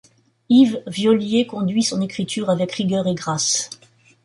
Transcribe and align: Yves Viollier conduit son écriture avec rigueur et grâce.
Yves 0.49 0.81
Viollier 0.87 1.45
conduit 1.45 1.83
son 1.83 2.01
écriture 2.01 2.49
avec 2.49 2.71
rigueur 2.71 3.05
et 3.05 3.13
grâce. 3.13 3.69